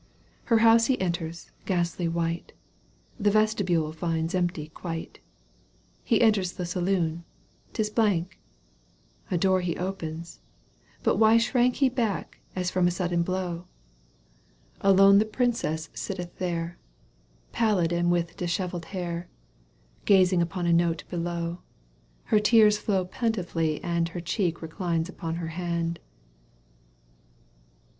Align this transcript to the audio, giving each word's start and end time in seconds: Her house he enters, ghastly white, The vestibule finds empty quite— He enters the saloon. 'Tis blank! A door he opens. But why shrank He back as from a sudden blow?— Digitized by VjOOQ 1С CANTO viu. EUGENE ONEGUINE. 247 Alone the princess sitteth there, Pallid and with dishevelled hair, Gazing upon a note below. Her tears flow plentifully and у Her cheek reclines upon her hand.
Her 0.45 0.57
house 0.65 0.87
he 0.87 0.99
enters, 0.99 1.51
ghastly 1.67 2.07
white, 2.07 2.53
The 3.19 3.29
vestibule 3.29 3.91
finds 3.93 4.33
empty 4.33 4.69
quite— 4.69 5.19
He 6.11 6.21
enters 6.21 6.53
the 6.53 6.65
saloon. 6.65 7.23
'Tis 7.71 7.91
blank! 7.91 8.39
A 9.29 9.37
door 9.37 9.61
he 9.61 9.77
opens. 9.77 10.39
But 11.03 11.17
why 11.17 11.37
shrank 11.37 11.75
He 11.75 11.87
back 11.89 12.39
as 12.55 12.71
from 12.71 12.87
a 12.87 12.89
sudden 12.89 13.21
blow?— 13.21 13.35
Digitized 13.53 13.53
by 13.53 13.59
VjOOQ 13.59 13.59
1С 13.59 14.17
CANTO 14.17 14.33
viu. 14.33 14.49
EUGENE 14.49 14.73
ONEGUINE. 14.73 14.97
247 14.97 14.99
Alone 14.99 15.19
the 15.19 15.37
princess 15.37 15.89
sitteth 15.93 16.37
there, 16.39 16.77
Pallid 17.51 17.91
and 17.91 18.11
with 18.11 18.37
dishevelled 18.37 18.85
hair, 18.85 19.29
Gazing 20.05 20.41
upon 20.41 20.65
a 20.65 20.73
note 20.73 21.03
below. 21.11 21.59
Her 22.23 22.39
tears 22.39 22.79
flow 22.79 23.05
plentifully 23.05 23.79
and 23.83 24.09
у 24.09 24.11
Her 24.13 24.19
cheek 24.19 24.63
reclines 24.63 25.09
upon 25.09 25.35
her 25.35 25.49
hand. 25.49 25.99